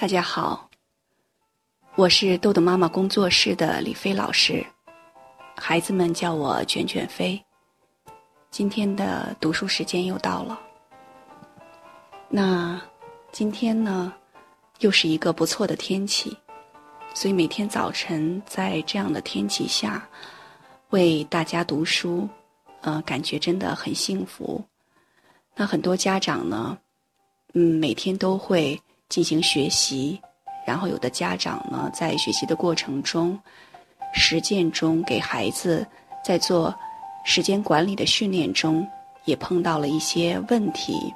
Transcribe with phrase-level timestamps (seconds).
[0.00, 0.70] 大家好，
[1.96, 4.64] 我是豆豆妈妈工作室的李飞老师，
[5.56, 7.44] 孩子们叫我卷卷飞。
[8.48, 10.56] 今天的读书时间又到了，
[12.28, 12.80] 那
[13.32, 14.14] 今天呢，
[14.78, 16.38] 又是一个不错的天气，
[17.12, 20.08] 所以每天早晨在这样的天气下
[20.90, 22.28] 为大家读书，
[22.82, 24.64] 呃，感觉真的很幸福。
[25.56, 26.78] 那很多家长呢，
[27.54, 28.80] 嗯，每天都会。
[29.08, 30.20] 进行学习，
[30.66, 33.38] 然后有的家长呢，在学习的过程中、
[34.12, 35.86] 实践中，给孩子
[36.24, 36.74] 在做
[37.24, 38.86] 时间管理的训练中，
[39.24, 41.12] 也碰到了一些问题。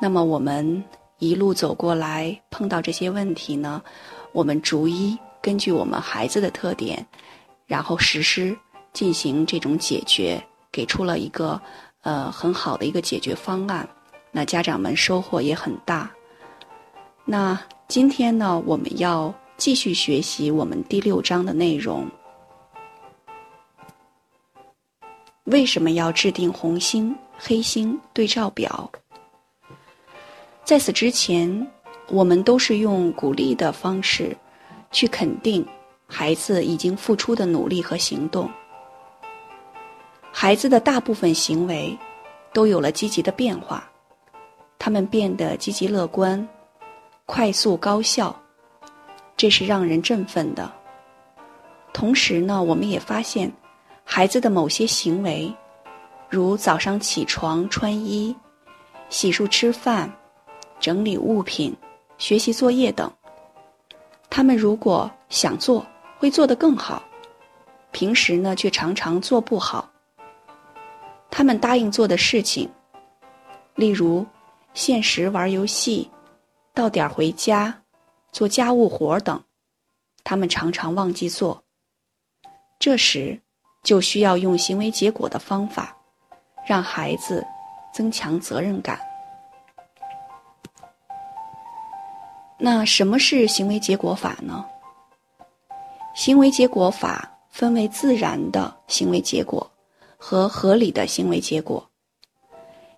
[0.00, 0.82] 那么我们
[1.18, 3.82] 一路走过来，碰到这些问题呢，
[4.32, 7.04] 我们逐一根据我们孩子的特点，
[7.66, 8.56] 然后实施
[8.92, 11.60] 进行这种解决，给出了一个
[12.02, 13.88] 呃很好的一个解决方案。
[14.30, 16.08] 那家长们收获也很大。
[17.30, 22.08] 那今天呢，我们要继续学习我们第六章的内容。
[25.44, 28.90] 为什么要制定红星、黑星对照表？
[30.64, 31.70] 在此之前，
[32.08, 34.34] 我们都是用鼓励的方式
[34.90, 35.62] 去肯定
[36.06, 38.50] 孩子已经付出的努力和行动。
[40.32, 41.94] 孩子的大部分行为
[42.54, 43.86] 都有了积极的变化，
[44.78, 46.48] 他们变得积极乐观。
[47.30, 48.34] 快速高效，
[49.36, 50.72] 这是让人振奋的。
[51.92, 53.52] 同时呢，我们也发现，
[54.02, 55.54] 孩子的某些行为，
[56.30, 58.34] 如早上起床、穿衣、
[59.10, 60.10] 洗漱、吃饭、
[60.80, 61.76] 整理物品、
[62.16, 63.12] 学习作业等，
[64.30, 65.84] 他们如果想做，
[66.18, 67.02] 会做得更好；
[67.92, 69.86] 平时呢，却常常做不好。
[71.30, 72.66] 他们答应做的事情，
[73.74, 74.26] 例如
[74.72, 76.10] 限时玩游戏。
[76.78, 77.82] 到点回家，
[78.30, 79.42] 做家务活等，
[80.22, 81.64] 他们常常忘记做。
[82.78, 83.40] 这时，
[83.82, 85.96] 就需要用行为结果的方法，
[86.64, 87.44] 让孩子
[87.92, 89.00] 增强责任感。
[92.60, 94.64] 那什么是行为结果法呢？
[96.14, 99.68] 行为结果法分为自然的行为结果
[100.16, 101.84] 和合理的行为结果。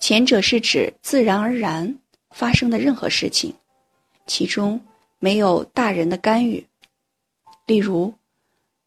[0.00, 1.98] 前者是指自然而然
[2.30, 3.54] 发生的任何事情。
[4.26, 4.80] 其中
[5.18, 6.66] 没有大人的干预，
[7.66, 8.14] 例如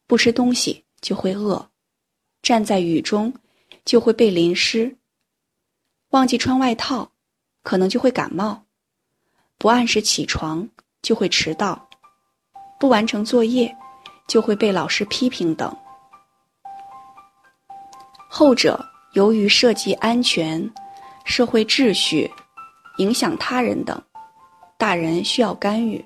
[0.06, 1.70] 不吃东西就会饿，
[2.42, 3.32] 站在雨中
[3.84, 4.96] 就会被淋湿，
[6.10, 7.10] 忘记穿外套
[7.62, 8.64] 可能就会感冒，
[9.58, 10.68] 不按时起床
[11.02, 11.88] 就会迟到，
[12.78, 13.74] 不完成作业
[14.28, 15.74] 就会被老师批评等。
[18.28, 18.84] 后者
[19.14, 20.72] 由于涉及安全、
[21.24, 22.30] 社会秩序、
[22.98, 24.00] 影响他人等。
[24.80, 26.02] 大人需要干预，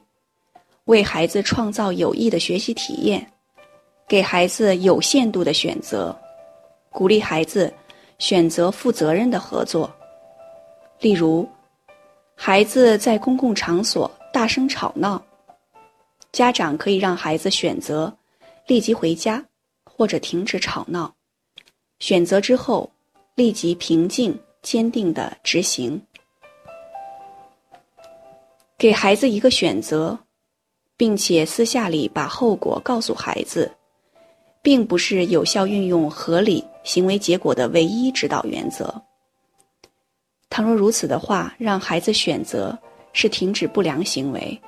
[0.87, 3.25] 为孩子创造有益的学习体验，
[4.09, 6.15] 给孩子有限度的选择，
[6.91, 7.73] 鼓励孩子
[8.19, 9.89] 选择负责任的合作。
[10.99, 11.49] 例如，
[12.35, 15.25] 孩子在公共场所大声吵闹，
[16.33, 18.13] 家长可以让孩子选择
[18.67, 19.41] 立即回家
[19.85, 21.15] 或者停止吵闹，
[22.01, 22.91] 选择之后
[23.37, 26.03] 立即平静坚定的执行。
[28.85, 30.19] 给孩子一个选择，
[30.95, 33.75] 并且私下里把后果告诉孩子，
[34.61, 39.03] 并不是有效运用合理行为结果的唯一指导原则。
[40.51, 42.79] 倘若如此的话，让孩子选择
[43.15, 44.61] 是停止不良行为，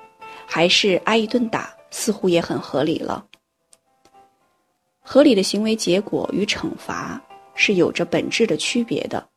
[0.47, 3.23] 还是挨一顿打，似乎也很合理了。
[5.03, 7.23] 合理的行为结果与惩罚
[7.55, 9.29] 是有着本质的区别的。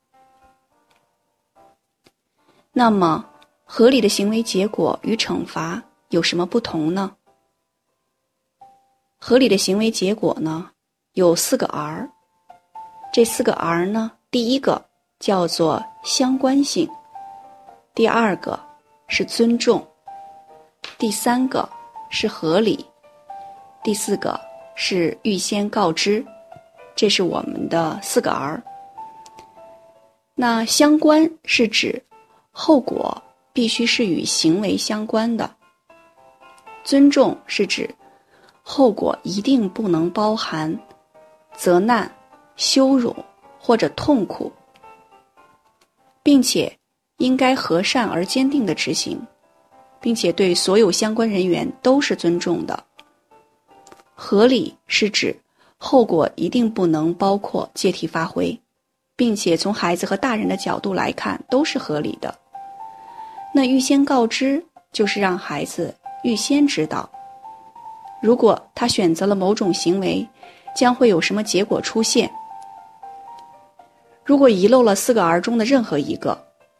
[2.71, 3.25] 那么。
[3.71, 7.15] 合理的行为结果与惩罚有什么不同呢？
[9.19, 10.71] 合理的行为结果呢，
[11.13, 12.09] 有四个 R。
[13.13, 14.83] 这四个 R 呢，第一个
[15.19, 16.89] 叫做相关性，
[17.93, 18.59] 第二个
[19.07, 19.87] 是尊重，
[20.97, 21.69] 第三个
[22.09, 22.83] 是合理，
[23.83, 24.41] 第四个
[24.73, 26.25] 是预先告知。
[26.95, 28.63] 这是我们的四个 R。
[30.33, 32.03] 那相关是指
[32.49, 33.15] 后果。
[33.53, 35.55] 必须是与行为相关的。
[36.83, 37.89] 尊重是指
[38.61, 40.79] 后果一定不能包含
[41.55, 42.11] 责难、
[42.55, 43.15] 羞辱
[43.59, 44.51] 或者痛苦，
[46.23, 46.77] 并且
[47.17, 49.21] 应该和善而坚定的执行，
[49.99, 52.85] 并且对所有相关人员都是尊重的。
[54.15, 55.37] 合理是指
[55.77, 58.59] 后果一定不能包括借题发挥，
[59.15, 62.37] 并且从孩子和大人的角度来看都是合理的。
[63.53, 65.93] 那预先告知就是让孩子
[66.23, 67.09] 预先知道，
[68.21, 70.27] 如果他选择了某种行为，
[70.75, 72.29] 将会有什么结果出现。
[74.23, 76.39] 如果遗漏了四个儿中的任何一个，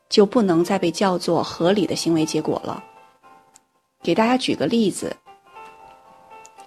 [0.10, 2.84] 就不能再被叫做合理的行为结果了。
[4.04, 5.16] 给大家举个例子，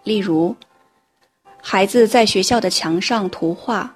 [0.03, 0.55] 例如，
[1.61, 3.95] 孩子在学校的墙上涂画，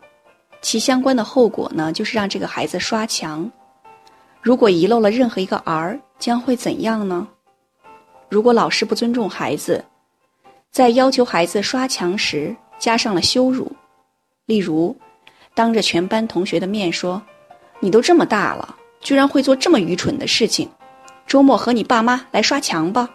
[0.63, 3.51] 其相关的后果呢，就是让这个孩子刷墙。
[4.47, 7.27] 如果遗漏了任何一个儿，将会怎样呢？
[8.29, 9.85] 如果老师不尊重孩子，
[10.71, 13.73] 在要求孩子刷墙时加上了羞辱，
[14.45, 14.97] 例如。
[15.53, 17.21] 当着全班同学的面说
[17.81, 20.71] ：“你都这么大了，居然会做这么愚蠢的事情！
[21.27, 23.11] 周末和你爸妈来刷墙吧。”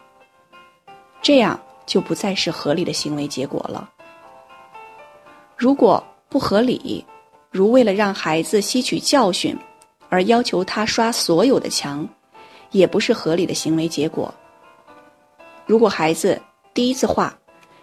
[1.24, 3.89] 这样就不再是合理的行为结果了。
[5.56, 7.06] 如果不合理，
[7.51, 9.56] 如为了让孩子吸取教训
[10.12, 12.08] 而要求他刷所有的墙，
[12.69, 14.31] 也不是合理的行为结果。
[15.66, 16.40] 如果孩子
[16.72, 17.36] 第一次画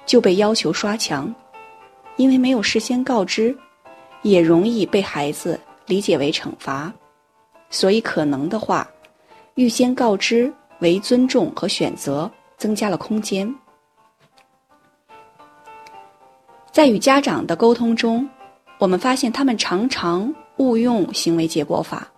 [0.06, 1.34] 就被要求刷墙，
[2.16, 3.56] 因为没有事先告知。
[4.22, 6.92] 也容易被孩子理解为惩罚，
[7.70, 8.86] 所以可能的话，
[9.54, 13.54] 预先告知为尊重和选择，增加了空间。
[16.72, 18.28] 在与家长的沟通中，
[18.78, 22.08] 我们发现他们常常误用行为结果法，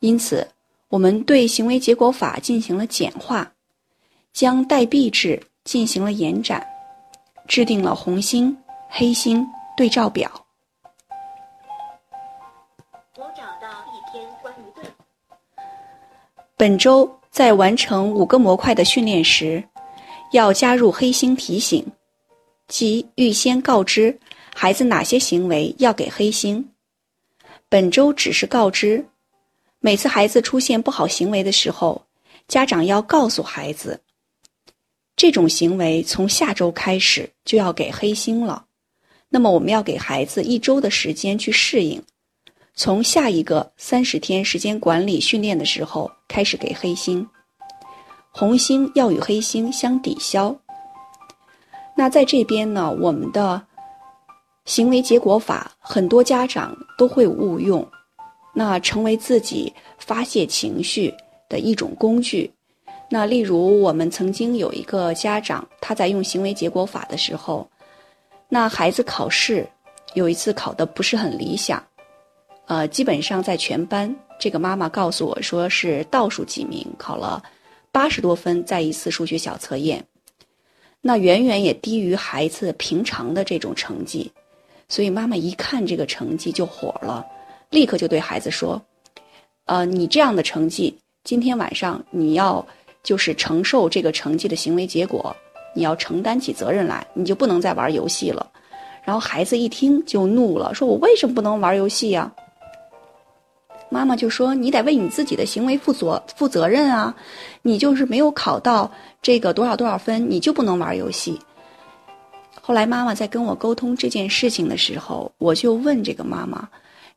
[0.00, 0.46] 因此
[0.88, 3.52] 我们对行为结果法进行了简化，
[4.32, 6.66] 将代币制进行了延展，
[7.46, 8.56] 制定了红星、
[8.88, 9.46] 黑星
[9.76, 10.46] 对照表。
[13.16, 14.84] 我找到一篇关于对
[16.56, 19.62] 本周在完成五个模块的训练时，
[20.32, 21.84] 要加入黑星提醒，
[22.68, 24.18] 即预先告知
[24.54, 26.70] 孩子哪些行为要给黑星。
[27.68, 29.04] 本周只是告知，
[29.80, 32.02] 每次孩子出现不好行为的时候，
[32.48, 34.00] 家长要告诉孩子，
[35.16, 38.64] 这种行为从下周开始就要给黑星了。
[39.28, 42.02] 那么我们要给孩子一周的时间去适应。
[42.74, 47.28] 从下一个三十天时间管理训练的时候开始给黑星，
[48.30, 50.56] 红星要与黑星相抵消。
[51.96, 53.60] 那在这边呢，我们的
[54.64, 57.86] 行为结果法很多家长都会误用，
[58.58, 61.14] 那成为自己发泄情绪
[61.48, 62.50] 的一种工具。
[63.08, 67.64] 那例如我们曾经有一个家长，他在用行为结果法的时候，
[68.48, 69.64] 那孩子考试
[70.14, 71.80] 有一次考的不是很理想。
[72.66, 77.40] 呃，基本上在全班，这个妈妈告诉我说是倒数几名，考了
[77.92, 80.04] 八十多分，在一次数学小测验，
[81.00, 84.32] 那远远也低于孩子平常的这种成绩，
[84.88, 87.24] 所以妈妈一看这个成绩就火了，
[87.70, 88.80] 立刻就对孩子说
[89.66, 92.66] ：“呃，你这样的成绩，今天晚上你要
[93.02, 95.34] 就是承受这个成绩的行为结果，
[95.74, 98.50] 你要承担起责任来，你就不能再玩游戏了。”
[99.04, 102.30] 然后孩子一听就怒了，说：“我为什么不能玩游戏呀？”
[103.90, 107.16] 妈妈就说：“你得为你自己的行为负责负责任啊！
[107.62, 108.90] 你就是没有考到
[109.22, 111.38] 这个多少多少分，你就不能玩游戏。”
[112.60, 116.68] 后来妈妈在跟我沟通这件事情的时候，我就问这个妈妈：“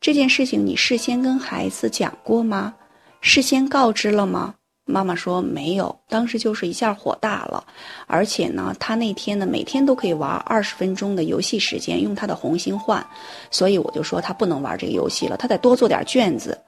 [0.01, 2.73] 这件事情你事先跟孩子讲过吗？
[3.21, 4.55] 事先告知了吗？”
[4.85, 7.63] 妈妈说没有，当时就是一下火大了，
[8.07, 13.05] 而且呢，他那天呢每天都可以玩二十分钟的游戏时间，用他的红星换，
[13.51, 16.59] 所以我就说他不能玩这个游戏了，他得多做点卷子。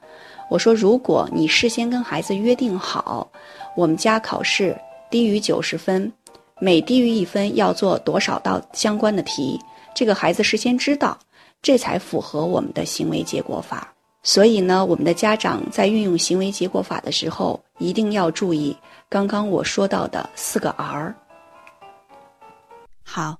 [0.48, 3.28] 我说如果你事先跟孩子约定好，
[3.76, 4.78] 我们家考试
[5.10, 6.10] 低于九十分，
[6.60, 9.58] 每低于一分要做多少道相关的题，
[9.92, 11.18] 这个孩子事先知道，
[11.64, 13.90] 这才符合我们的行为结果法。
[14.22, 18.76] 所以呢，我们的家长在运用行为结果法的时候，一定要注意
[19.08, 21.14] 刚刚我说到的四个 R。
[23.02, 23.38] 好，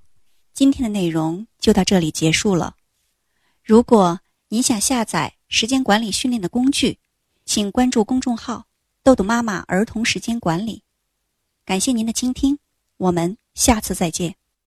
[0.52, 2.74] 今天的内容就到这里结束了。
[3.62, 6.98] 如果你想下载时间管理训练的工具，
[7.44, 8.66] 请关注公众号
[9.02, 10.82] “豆豆妈妈儿童时间管理”。
[11.64, 12.58] 感谢您的倾听，
[12.98, 14.34] 我们下次再见。